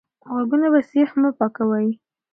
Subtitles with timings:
[0.31, 1.89] غوږونه په سیخ مه پاکوئ.